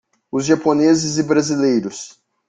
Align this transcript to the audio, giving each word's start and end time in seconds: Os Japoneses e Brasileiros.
Os 0.31 0.47
Japoneses 0.47 1.19
e 1.19 1.23
Brasileiros. 1.23 2.19